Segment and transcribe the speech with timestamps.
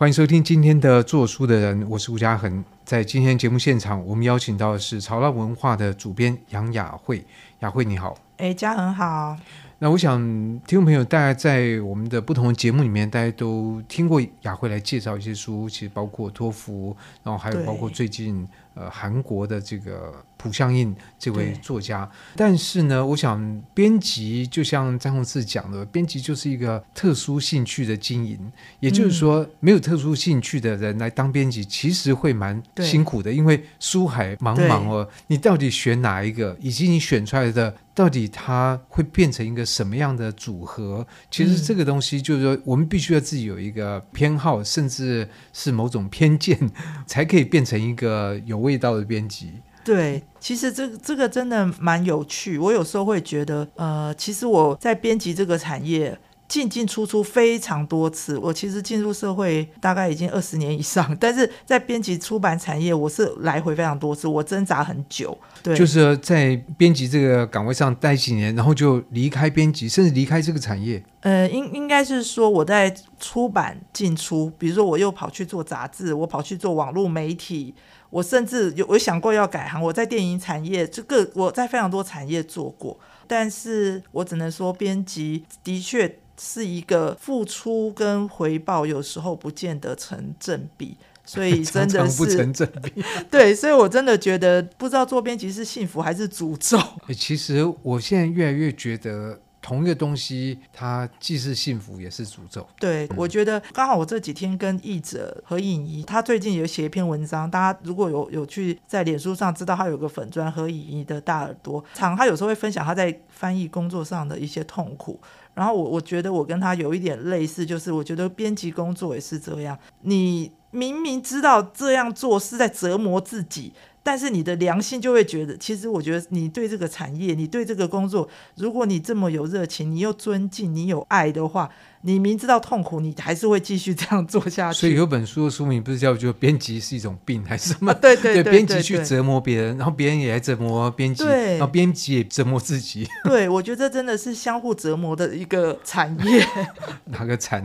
[0.00, 2.64] 欢迎收听今天的做书的人，我是吴嘉恒。
[2.86, 7.22] 在今天节目现场，我们邀请到的是潮浪文化的主编杨雅慧。
[7.58, 9.36] 雅慧你好，哎，嘉恒好。
[9.78, 10.18] 那我想
[10.66, 18.48] 听众朋友大概在我们的不同的节目里面，大家都听过雅慧来介绍一些书，其实包括托福，然后还有包括最近。
[18.74, 28.38] 呃，韩国的这个朴相印这位作家，但是呢，我想编辑就像张宏志讲的，编辑就是一个特殊兴趣的经营，
[28.78, 41.04] 也就是说，嗯、没有特殊兴趣的人来当编辑，其实会蛮辛苦的，因为书海茫茫哦，你到底选哪一个，以及你选出来的到底它会变成一个什么样的组合？
[41.28, 46.56] 其实这个东西就是说，我们必须要自己有一个偏好，甚至是某种偏见，
[47.04, 48.59] 才可以变成一个有。
[48.60, 49.52] 味道的编辑，
[49.84, 52.58] 对，其实这个这个真的蛮有趣。
[52.58, 58.36] 我有时候会觉得，呃，其实我在编辑这个产业进进出出非常多次。
[58.36, 65.36] 我其实进入社会大概已经二十年以上，但是在编辑出版产业，我是来回非常多次，我挣扎很久。
[65.62, 71.02] 对，就是在编辑这个岗位上待几年，然后就离开编辑，甚至离开这个产业。
[71.20, 77.74] 呃，应应该是说我在出版进出，比如说我又跑去做杂志，我跑去做网络媒体。
[78.10, 93.02] 我甚至有我想过要改行，我在电影产业，这个我在非常多产业做过，但是我只能说，编辑的确是一个付出跟回报有时候不见得成正比，所以 真的是不成正比。
[93.30, 96.78] 对，所以我真的觉得不知道做编辑是幸福还是诅咒。
[97.16, 99.40] 其实我现在越来越觉得。
[99.62, 102.66] 同一个东西，它既是幸福也是诅咒。
[102.78, 115.20] 对，我觉得刚好我这几天跟译者何颖仪，她最近有写一篇文章，大家如果有有去在脸书上知道她有个粉专何颖仪的大耳朵，常她有时候会分享她在翻译工作上的一些痛苦。
[115.52, 123.72] 然后我我觉得我跟她有一点类似，就是我觉得编辑工作也是这样，你明明知道这样做是在折磨自己。
[124.02, 131.70] 但是你的良心就会觉得，其实我觉得你对这个产业，你对这个工作，如果你这么有热情，你又尊敬，你有爱的话。
[132.02, 134.80] 你明知道痛苦，你还是会继续这样做下去。
[134.80, 137.92] 所以有本书的书名不是叫就“编辑是一种病”还是什么？
[137.92, 143.06] 啊、对对对，对，编辑去折磨别人，然后别人也来折磨编辑，对，然后编辑也折磨自己。
[143.24, 146.46] 对，我觉得这真的是相互折磨的一个产业。
[147.04, 147.62] 哪个惨？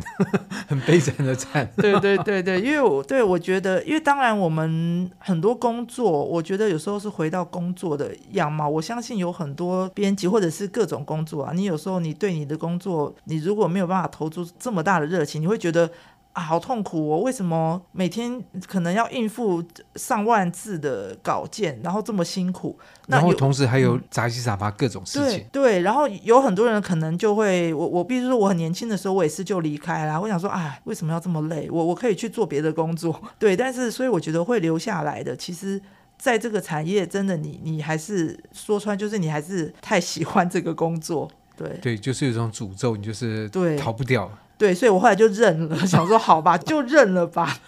[0.67, 1.65] 很悲惨的惨。
[1.77, 8.67] 对对对对，因为我对我觉得，因为当然我们很多工作，我觉得有时候是回到工作的样貌。
[8.67, 14.24] 我相信有很多编辑或者是各种工作啊，你有时候你对你的工作，你如果没有办法投。
[14.29, 15.89] 投出这么大的热情，你会觉得
[16.33, 17.19] 啊，好痛苦哦！
[17.19, 19.63] 为什么每天可能要应付
[19.95, 22.77] 上万字的稿件，然后这么辛苦？
[23.07, 25.39] 然后同时还有杂七杂八各种事情。
[25.39, 30.19] 嗯、对，对，然后有很多人可能就会，我我比如说我很年轻的时候，我也是就离开了。
[30.19, 31.69] 我想说，哎，为什么要这么累？
[31.71, 33.17] 我我可以去做别的工作。
[33.39, 35.81] 对，但是所以我觉得会留下来的，其实
[36.17, 41.31] 在这个产业，真的你你还是说穿，就是你还是太喜欢这个工作。
[41.57, 44.31] 对对，就是有一种诅咒，你就是逃不掉。
[44.57, 47.59] 对，所以我后来就认了， 想说好吧， 就认了吧。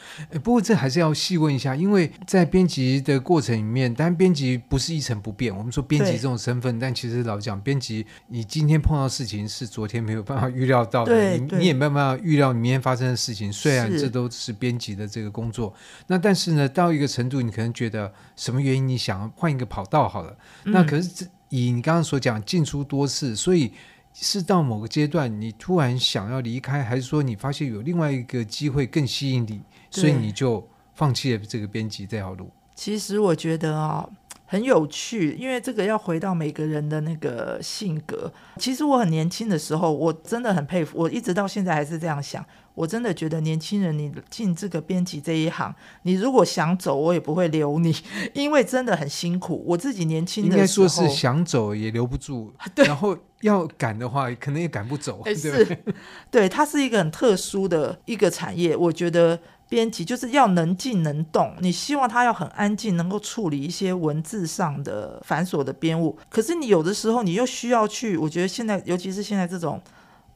[0.41, 5.53] 不过这还是要细问一下，因为在编辑的过程里面，当然编辑不是一成不变。
[5.53, 13.51] 我们说编辑这种身份，但其实老讲编辑，你今天碰到事情是昨天没有办法预料到的，你你也没有办法预料你明天发生的事情。
[13.51, 15.73] 虽然这都是编辑的这个工作，
[16.07, 20.33] 那但是呢，到一个程度，你可能觉得什么原因，你想换一个跑道好了。
[20.63, 21.25] 嗯、那可是这。
[21.49, 23.71] 以你刚刚所讲，进出多次，所以
[24.13, 32.49] 是到某个阶段，你突然想要离开，还是说你发现有另外一个机会更吸引你，所以你就放弃了这个编辑这条路？
[32.75, 34.09] 其实我觉得啊、哦，
[34.49, 38.31] 很有趣，因为这个要回到每个人的那个性格。
[38.57, 42.43] 其实我很年轻的时候，我真的很佩服，我一直到现在还是这样想。
[42.73, 47.93] 我真的觉得年轻人，你进这个编辑这一行，你如果想走，我也不会留你，
[48.33, 49.63] 因为真的很辛苦。
[49.67, 55.21] 我自己年轻的时候，应该说是想走也留不住，然后要赶的话，可能也赶不走。
[55.23, 55.77] 对，是，
[56.29, 58.77] 对，它是一个很特殊的一个产业。
[58.77, 59.39] 我觉得
[59.69, 66.17] 编辑就是要能静能动，你希望他要很安静，能够处理一些文字上的繁琐的编务。
[66.29, 69.81] 可是你有的时候，你又需要去，我觉得现在，尤其是现在这种。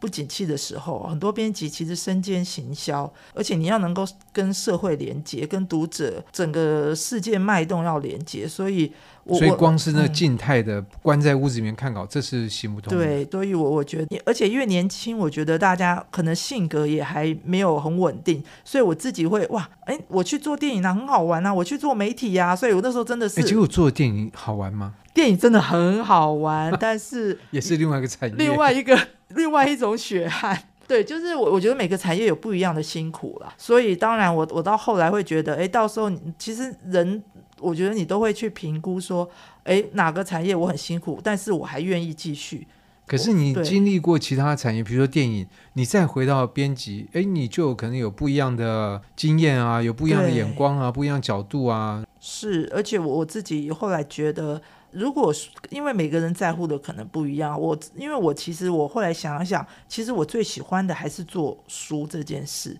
[0.01, 4.03] 不景气的时候，很多编辑其实身兼行销，而且你要能够
[4.33, 8.92] 跟社会连接，跟读者整个世界脉动要连接，所以
[9.24, 13.06] 我，所以光是那静态的、嗯、关在屋子里面看稿，这是行不通的。
[13.06, 24.95] 对，所以我我觉得，而且越年轻，我觉得大家可能性格也还没有很稳定，所以我自己会哇，哎，我去做电影啊，很好玩啊，我去做媒体呀、啊，所以我那时候真的是，结果做电影好玩吗？
[25.13, 28.98] 电影真的很好玩， 但是也是另外一个产业，另外一个。
[29.34, 37.24] 另外一种血汗，对，就是我我觉得每个产业有不一样的辛苦啦，所以当然我我到后来会觉得，哎，到时候其实人，
[37.62, 39.30] 我觉得你都会去评估说，
[39.63, 42.68] 哎，哪个产业我很辛苦，但是我还愿意继续。
[43.08, 52.04] 可是你经历过其他产业，比如说电影，你再回到编辑，哎，你就可能有不一样的经验啊，有不一样的眼光啊，不一样角度啊。
[52.19, 55.33] 是，而且我我自己后来觉得，如果
[55.69, 62.77] 因为每个人在乎的可能不一样，我因为我其实我后来想一想，其实我最喜欢的还是做书这件事。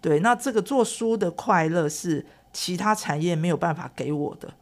[0.00, 4.52] 对，那这个做书的快乐是其他产业没有办法给我的。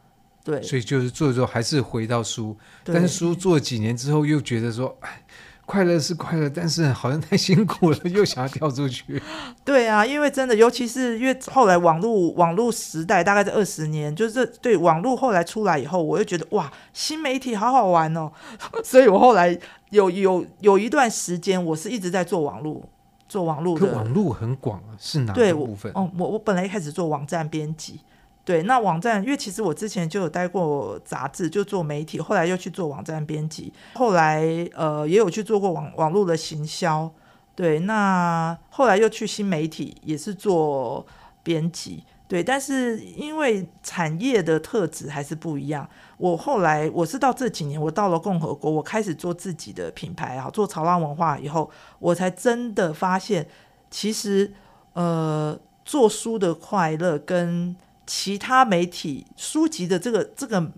[0.45, 5.25] 对，所以就是做的时候还是回到书，但是书做几年之后又觉得说，哎，
[5.73, 9.23] 快乐是快乐，但是好像太辛苦了，又想要跳出去。
[9.65, 18.31] 对啊，因为真的，尤其是因为后来网络网络时代大概在二十年，就是对网络后来出来以后，我又觉得哇，新媒体好好玩哦，
[18.85, 19.59] 所以我后来
[19.89, 22.83] 有有有一段时间，我是一直在做网络，
[23.27, 23.87] 做网络的。
[23.87, 25.91] 可网络很广啊，是哪个部分？
[25.95, 27.99] 哦，我我本来一开始做网站编辑。
[28.45, 37.09] 对，那网站，因为其实我之前就有待过杂志，就做媒体，后来又去做网站编辑，后来呃也有去做过网网络的行销，
[37.55, 41.07] 对，那后来又去新媒体，也是做
[41.45, 53.47] 编辑，对，但是因为产业的特质还是不一样，我后来我是到这几年，我到了共和国，我开始做自己的品牌啊，做潮浪文化以后，我才真的发现，
[53.89, 54.53] 其实
[54.95, 60.73] 呃做书的快乐跟其他媒体书籍的这个这个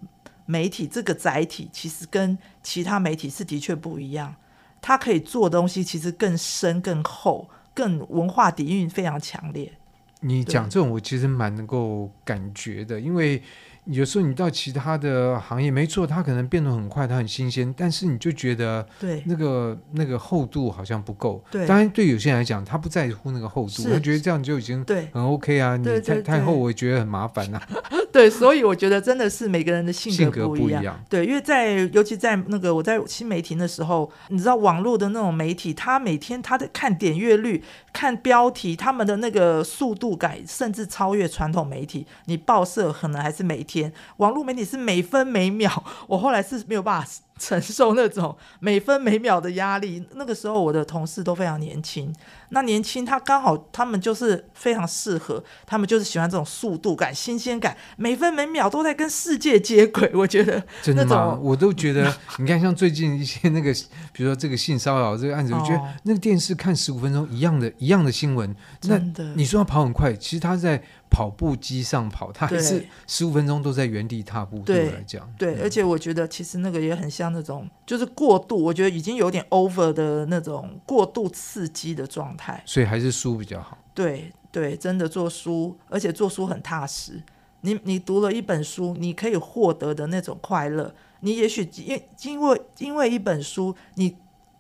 [0.46, 4.34] 媒体这个载体，其实跟其他媒体是的确不一样。
[4.80, 9.72] 它可以做的东西其实更深、更厚、更文化底蕴非常强烈。
[10.20, 13.42] 你讲这种，我其实蛮能够感觉的，因为。
[13.86, 21.44] 有时候你到其他的行业，没错，它可能变得很快，它很新鲜，但是你就觉得，对那个那个厚度好像不够。
[21.50, 25.76] 对，当然对有些人来讲，他不在乎那个厚度，他觉得这样就已经对很 OK 啊。
[25.76, 27.60] 你太太厚，我觉得很麻烦呐。
[28.10, 30.98] 对，所以我觉得真的是每个人的性格不一样。
[31.10, 42.06] 对，因为在尤其在那个我在新媒体的时候，你知道网络的那种媒体，他每天他的看点阅率、看标题，他们的那个速度感甚至超越传统媒体。
[42.25, 43.73] 你报社可能还是每天。
[43.74, 45.68] 天，网络媒体是每分每秒，
[46.06, 47.08] 我后来是没有办法
[47.38, 50.04] 承受那种每分每秒的压力。
[50.14, 52.14] 那个时候我的同事都非常年轻，
[52.50, 60.10] 那年轻他刚好他们就是非常适合，他们就是喜欢这种速度感、新鲜感，每分每秒都在跟世界接轨。
[60.14, 61.38] 我觉得真的吗？
[61.42, 63.72] 我都觉得， 你看像最近一些那个，
[64.12, 70.82] 比如说这个性骚扰这个案子，我觉得那个电视看十五分钟一样的一样的新闻，真的，你说他跑很快，其实他在。
[71.10, 74.58] 跑步机上跑，他还是十五分钟都在原地踏步。
[74.62, 82.62] 对我来讲，对，而且我觉得其实那个也很像那种，就是过度，我觉得已经有点 over 的那种过度刺激的状态。
[82.66, 83.78] 所以还是书比较好。
[83.94, 87.22] 对对，真的做书，而且做书很踏实。
[87.60, 94.16] 你你读了一本书，你可以获得的那种快乐，你也许因因为因为一本书，你。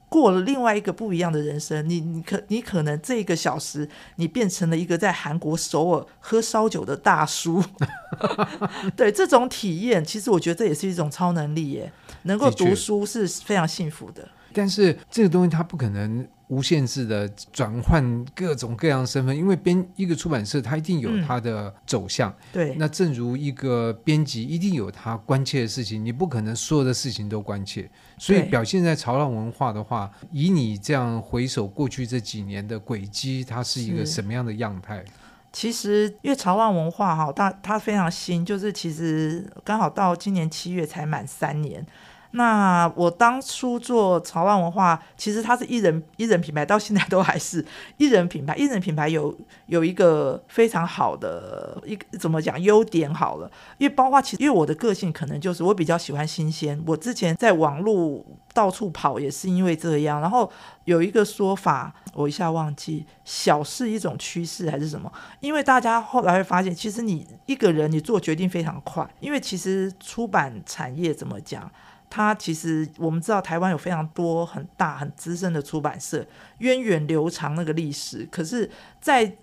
[0.08, 7.62] 过了另外一个不一样的人生，你你可你可能这一个小时，你变成了一个在韩国首尔喝烧酒的大叔。
[8.96, 11.92] 对，这种体验，其实我觉得这也是一种超能力耶。
[12.22, 14.28] 能够读书是非常幸福的。
[14.52, 16.26] 但是这个东西它不可能。
[16.48, 22.30] 无限制的转换各种各样的身份，因为编一个出版社，它一定有它的走向。
[22.30, 27.90] 嗯、对，那正如一个编辑，一定有他关切的事情，你不可能所有的事情都关切。
[28.18, 35.02] 所以表现在潮浪文化的话，以你这样回首过去这几年的轨迹，它是一个什么样的样态？
[35.50, 41.86] 其实，因为潮浪文化哈，它它非常新，就是其实刚好到今年七月才满三年。
[42.36, 47.64] 那我当初做潮浪文化，其实它是一人一人品牌，到现在都还是
[47.96, 48.56] 一人品牌。
[48.56, 49.32] 一人品牌有
[49.66, 53.48] 有一个非常好的一怎么讲优点好了，
[53.78, 56.82] 因为包括其实因为我的个性可能就是我比较喜欢新鲜。
[56.84, 60.20] 我之前在网络到处跑也是因为这样。
[60.20, 60.50] 然后
[60.86, 65.12] 有一个说法，我一下忘记，小是一种趋势还是什么？
[65.38, 71.70] 因为大家后来会发现，其实你一个人你做决定非常快，因为其实出版产业怎么讲？
[72.10, 76.24] 它其实我们知道，台湾有非常多很大很资深的出版社，
[76.58, 78.28] 源远流长那个历史。
[78.30, 78.70] 可是，
[79.00, 79.36] 在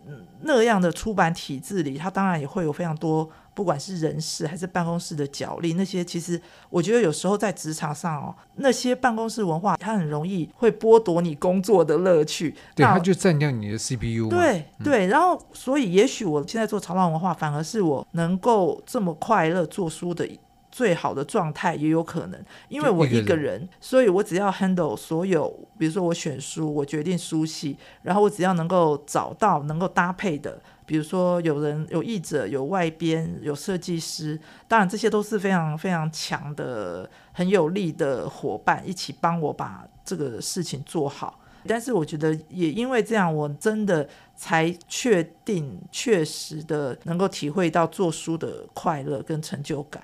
[0.43, 5.73] 那样的出版体制里，它当然也会有非常多，不管是人事还是办公室的角力。
[5.73, 12.55] 那些其实我觉得有时候在职场上哦，那些办公室文化，它很容易会剥夺你工作的乐趣。
[12.73, 14.29] 对，它就占掉你的 CPU。
[14.29, 20.25] 对对，然后所以也许我现在做潮浪文化，反而是我能够这么快乐做书的。
[20.71, 41.39] 最好的状态也有可能，因为我一个人，所以我只要 handle 所有，比如说我选书，我决定书系，然后我只要能够找到能够搭配的，比如说有人有译者、有外编、有设计师，当然这些都是非常非常强的、很有力的伙伴，一起帮我把这个事情做好。
[41.67, 50.01] 但是我觉得也因为这样，我真的才确定、确实的能够体会到做书的快乐跟成就感。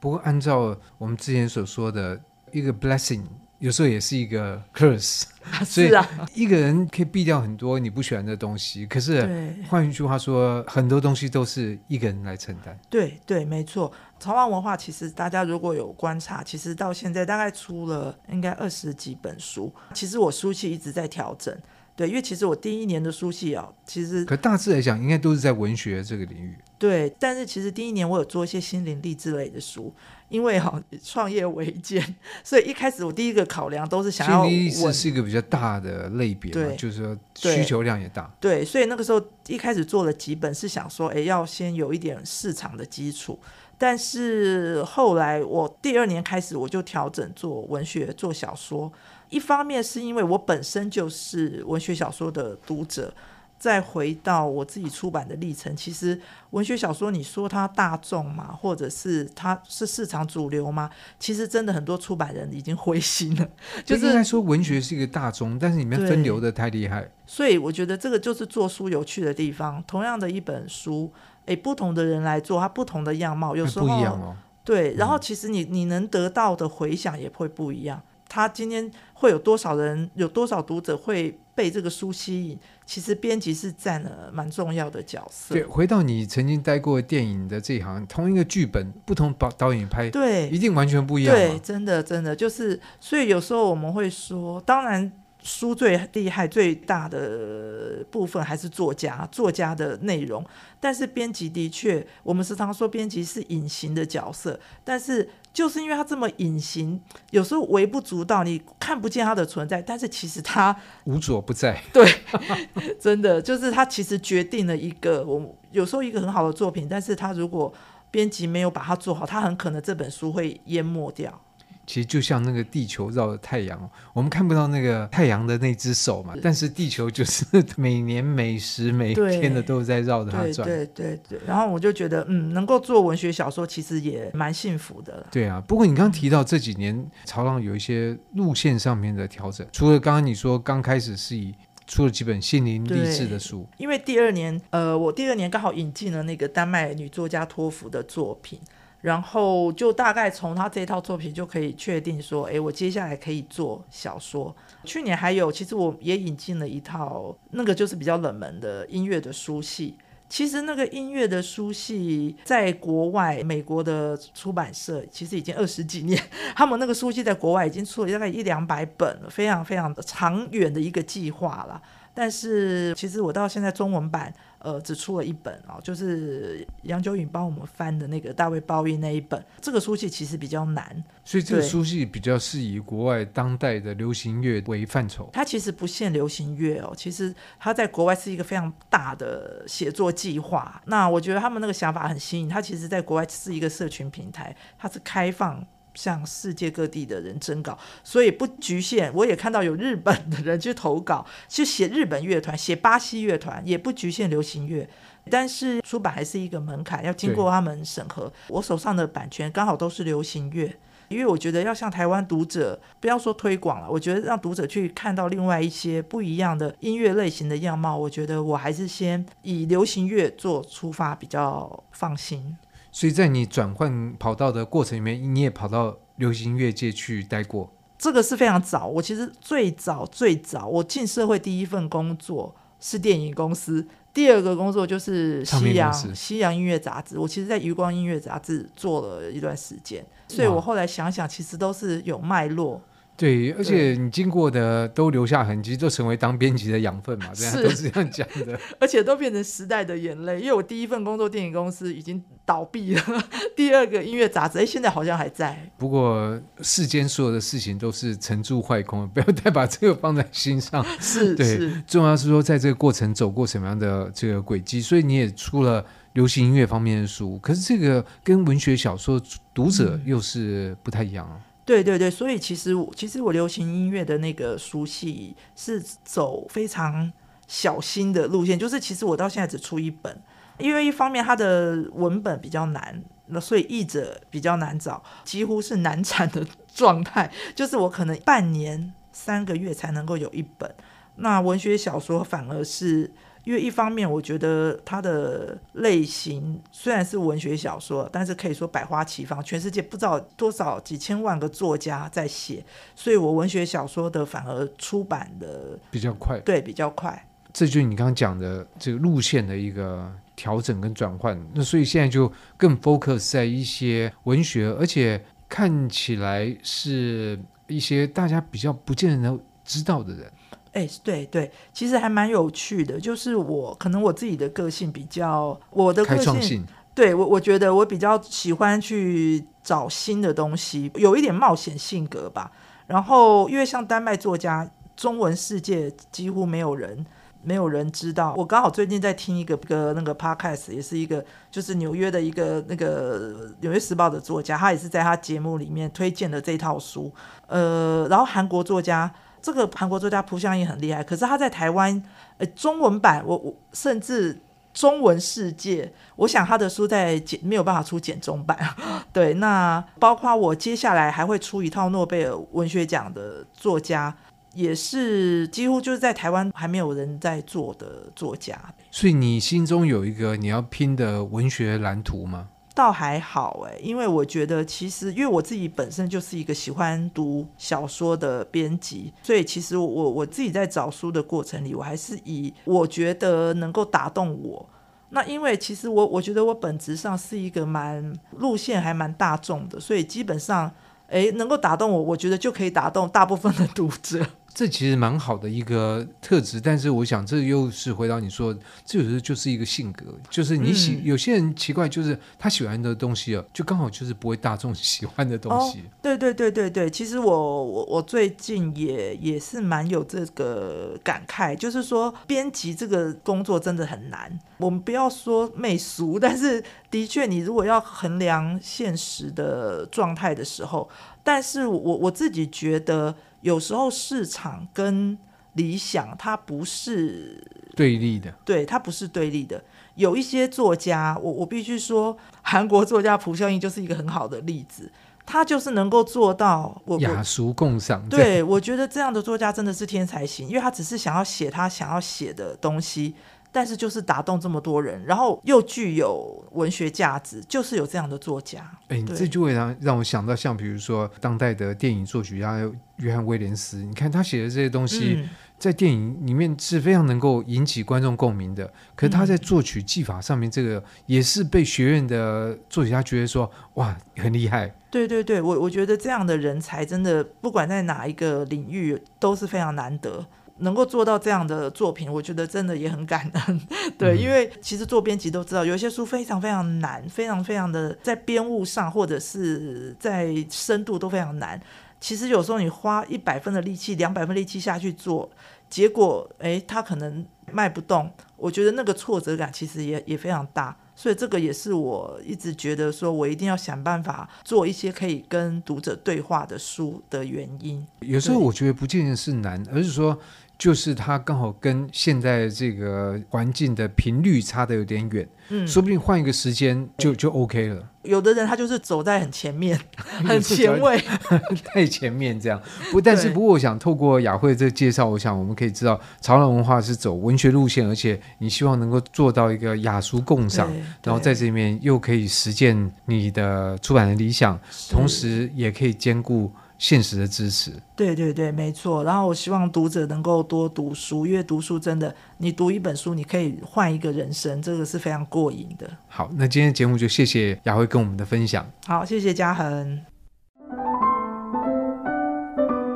[0.00, 2.20] 不过，按照我们之前所说的
[2.52, 3.22] 一个 blessing，
[3.58, 5.24] 有时候也是一个 curse。
[5.64, 5.90] 所以，
[6.34, 8.86] 一个人可以避掉很多你不喜欢的东西。
[8.86, 12.78] 可是，换一句话说，很多东西都是一个人来承担。
[12.90, 13.90] 对对，没错。
[14.20, 19.72] 潮玩文化其实大家如果有观察，其实到现在大概出了应该二十几本书。
[19.94, 21.56] 其实我书系一直在调整。
[21.98, 26.56] 对，因为其实我第一年的书系啊，其实可大致来讲，应该都是在文学这个领域。
[26.78, 29.92] 对，但是其实第一年我有做一些心灵励志类的书，
[30.28, 32.14] 因为哈创业维艰，
[32.44, 34.44] 所以一开始我第一个考量都是想要。
[34.44, 38.32] 励志是一个比较大的类别，对，就是说需求量也大。
[38.38, 43.36] 对，所以那个时候一开始做了几本，是想说，哎，要先有一点市场的基础。
[43.76, 48.92] 但是后来我第二年开始，我就调整做文学，做小说。
[49.30, 53.12] 一方面是因为我本身就是文学小说的读者，
[53.58, 56.18] 再回到我自己出版的历程，其实
[56.50, 60.88] 文学小说你说它大众嘛，或者是它是市场主流吗？
[61.18, 63.48] 其实真的很多出版人已经灰心了。
[63.84, 67.10] 就是应该说文学是一个大众，但是里面分流的太厉害。
[67.26, 69.82] 所以我觉得这个就是做书有趣的地方。
[69.86, 71.12] 同样的一本书，
[71.46, 74.36] 诶，不同的人来做，它不同的样貌，有时候不一样哦。
[74.64, 78.00] 对，然后其实你你能得到的回响也会不一样。
[78.28, 82.58] 他今天会有多少人，有多少读者会被这个书吸引？
[82.84, 85.54] 其实编辑是占了蛮重要的角色。
[85.54, 91.34] 对，回到你曾经待过电影的这一行，同一个剧本，不同导导演拍，对，一定完全不一样。
[91.34, 95.10] 对，真的真的就是，所以有时候我们会说，当然。
[95.48, 100.44] 书最厉害、最大的部分还是作家，作家的内容。
[100.78, 104.60] 但是编辑的确，我们时常说编辑是隐形的角色。
[104.84, 107.00] 但是就是因为他这么隐形，
[107.30, 109.80] 有时候微不足道，你看不见他的存在。
[109.80, 111.82] 但是其实他 无所不在。
[111.94, 112.06] 对，
[113.00, 117.72] 真的就是他其实决定了一个，我有时候一个很好的作品，但是他如果
[118.10, 121.40] 编辑没有把它做好，他很可能这本书会淹没掉。
[121.88, 127.46] 其实就像那个地球绕着太阳，我们看不到那个太阳的那只手嘛，但是地球就是
[127.78, 130.68] 每年每时每天的都在绕着它转。
[130.68, 131.40] 对对对对。
[131.46, 135.26] 然后我就觉得，嗯，能够做文学小说，其实也蛮幸福的了。
[135.30, 141.54] 对啊，不过你刚刚提到这几年潮浪有一些路线上面的调整，除了刚刚你说刚开始是以
[141.86, 148.60] 出了几本心灵励志的书，因为第二年，呃，我第二年刚好引进了那个丹麦女作家托福的作品。
[149.00, 154.54] 然后就大概从他这套作品就可以确定说，哎，我接下来可以做小说。
[154.84, 159.94] 去年还有，其实我也引进了一套，那个就是比较冷门的音乐的书系。
[160.28, 166.20] 其实那个音乐的书系在国外，美国的出版社其实已经二十几年，
[166.56, 171.80] 他们那个书系在国外已经出了大概一两百本了，非常非常的长远的一个计划了。
[172.12, 174.34] 但是其实我到现在中文版。
[174.60, 179.42] 呃，只出了一本啊，就是杨九颖帮我们翻的那个大卫鲍伊那一本。
[179.60, 185.30] 这个书系其实比较难，所以这个书系比较是以国外当代的流行乐为范畴。
[185.32, 190.82] 它其实不限流行乐哦，其实它在国外是一个非常大的写作计划。
[190.86, 195.64] 那我觉得他们那个想法很新颖，它其实在国外是一个社群平台，它是开放。
[195.98, 199.12] 向世界各地的人征稿，所以不局限。
[199.12, 204.88] 我也看到有日本的人去投稿，去写日本乐团，写巴西乐团，也不局限流行乐。
[205.28, 208.32] 但是出版还是一个门槛，要经过他们审核。
[208.46, 210.72] 我手上的版权刚好都是流行乐，
[211.08, 222.56] 因为我觉得要向台湾读者，不要说推广了，我觉得让读者去看到另外一些不一样的音乐类型的样貌，我觉得我还是先以流行乐做出发比较放心。
[222.90, 227.72] 所以在你转换跑道的过程里面，你也跑到流行音乐界去待过。
[227.98, 228.86] 这个是非常早。
[228.86, 237.18] 我其实最早最早，我进社会第一份工作是电影公司，第二个工作就是西洋西洋音乐杂志。
[237.18, 242.80] 我其实，在余光音乐杂志做了一段时间，所以我后来想想，其实都是有脉络。
[243.18, 248.56] 对，而且你经过的都留下痕迹，都成为当编辑的养分嘛， 这样都是这样讲的。
[248.78, 253.02] 而且都变成时代的眼泪，因为我第一份工作电影公司已经倒闭了，
[253.56, 255.68] 第二个音乐杂志，哎，现在好像还在。
[255.76, 260.86] 不过世间所有的事情都是成住坏空，不要太把这个放在心上。
[261.00, 269.20] 是，对，是重要是说在这个过程走过什么样的这个轨迹，所以你也出了流行音乐方面的书，可是这个跟文学小说
[269.52, 271.36] 读者又是不太一样啊。
[271.68, 277.12] 对对对，所以其实我其实我流行音乐的那个书系是走非常
[277.46, 280.18] 小心的路线，就是其实我到现在只出一本，
[280.56, 286.42] 因为一方面它的文本比较难，那所以译者比较难找，几乎是难产的
[286.74, 290.74] 状态，就是我可能半年三个月才能够有一本，
[291.16, 293.12] 那文学小说反而是。
[293.48, 302.62] 因为一方面，我觉得它的类型虽然是文学小说，但是可以说百花齐放，全世界不知道多少几千万个作家在写，
[302.94, 307.26] 所以我文学小说的反而出版的比较快，对，比较快。
[307.50, 311.34] 这就是你刚刚讲的这个路线的一个调整跟转换。
[311.54, 320.30] 那所以现在就更 focus 在一些文学，而且看起来是一些大家比较不见得能知道的人。
[320.72, 323.00] 哎，对对，其实还蛮有趣的。
[323.00, 332.50] 就是我可能我自己的个性比较，我的个性，性对我我觉得我比较喜欢去找新的东西，有一点冒险性格吧。
[332.86, 337.06] 然后因为像丹麦作家，中文世界几乎没有人
[337.42, 338.34] 没有人知道。
[338.36, 347.12] 我刚好最近在听一个个那个 podcast，也是一个就是纽约的一个那个纽约时报的作家，他也是在他节目里面推荐的这套书。
[347.46, 349.12] 呃，然后韩国作家。
[349.40, 352.02] 这个韩国作家朴相益很厉害，可是他在台湾，
[352.38, 354.40] 呃，中文版我我甚至
[354.72, 358.58] 中文世界，我想他的书在简没有办法出简中版。
[359.12, 364.14] 对，那包括我接下来还会出一套诺贝尔文学奖的作家，
[364.54, 368.56] 也是几乎就是在台湾还没有人在做的作家。
[368.90, 372.48] 所以你心中有一个你要拼的文学蓝图吗？
[372.78, 384.64] 倒还好哎，因为我觉得其实，因为我自己本身就是一个喜欢读小说的编辑，所以其实我我自己在找书的过程里，我还是以我觉得能够打动我。
[385.08, 390.70] 那因为其实我我觉得我本质上是一个蛮路线还蛮大众的，所以基本上
[391.08, 394.24] 诶能够打动我，我觉得就可以打动大部分的读者。
[394.58, 398.52] 这其实蛮好的一个特质，但是我想这又是回到你说，
[398.84, 405.78] 这有时候就是一个性格，就是你喜、嗯、有些人奇怪，就是他喜欢的东西啊，就刚好就是不会大众 喜欢的东西。
[405.78, 414.36] 哦、对对对对对，其实我我我最近也也是蛮有这个感慨，就是说编辑这个工作真的很难。
[414.56, 420.90] 我们不要说媚俗，但是的确，你如果要衡量现实的状态的时候，
[421.22, 423.14] 但是我我自己觉得。
[423.40, 425.16] 有时候市场跟
[425.54, 427.42] 理想它不是
[427.74, 429.62] 对立的，对，它不是对立的。
[429.96, 434.90] 有一些作家，我我必须说，韩国作家朴孝英就是一个很好的例子，
[435.26, 438.08] 他就是能够做到我雅俗共赏。
[438.08, 443.14] 对，我觉得这样的作家真的是天才型，因为他只是想要写他想要写的东西。
[443.58, 448.70] 但是就是打动这么多人，然后又具有文学价值，就是有这样的作家。
[448.86, 452.56] 哎，你这就会让让我想到，像比如说当代的电影作曲家
[452.98, 458.72] 约翰威廉斯，你看他写的这些东西，嗯、在电影里面是非常能够引起观众共鸣的。
[458.94, 464.72] 可是他在作曲技法上面，这个也是被学院的作曲家觉得说，哇，很厉害。
[464.88, 470.24] 对对对，我我觉得这样的人才真的不管在哪一个领域都是非常难得。
[470.58, 473.60] 能够做到这样的作品，我觉得真的也很感恩。
[473.98, 481.60] 对，嗯、因为其实做编辑都知道，有一些书非常非常难，非常非常的在编务上或者是在深度都非常难。
[482.00, 485.28] 其实有时候你花一百分的力气、两百分力气下去做，
[485.68, 488.08] 结果诶，他可能卖不动。
[488.36, 490.76] 我觉得那个挫折感其实也也非常大。
[490.94, 497.86] 所以这个也是我一直觉得说我一定要想办法做一些可以跟读者对话的书的原因。
[498.00, 500.18] 有时候我觉得不见得是难，而是说。
[500.58, 507.88] 就是它刚好跟现在这个环境的频率差的有点远，嗯，说不定换一个时间就就 OK 了。
[508.02, 509.78] 有的人他就是走在很前面，
[510.26, 510.98] 很前卫，
[511.64, 512.60] 太前面这样。
[512.90, 520.68] 不，但是不过我想透过雅慧这个介绍，我想我们可以知道，潮流文化是走文学路线，而且你希望能够做到一个雅俗共赏，
[521.04, 524.58] 然后在这里面又可以实践你的出版的理想，
[524.90, 526.50] 同时也可以兼顾。
[526.78, 529.02] 现实的支持，对对对，没错。
[529.02, 535.90] 然后我希望读者能够多读书，因为读书真的，你读一本书，你可以换一个人生，这个是非常过瘾的。
[536.06, 538.64] 好，那今天节目就谢谢雅慧跟我们的分享。
[538.86, 540.00] 好，谢谢嘉恒。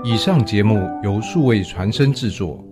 [0.04, 2.64] 以上节目由数位传声制作。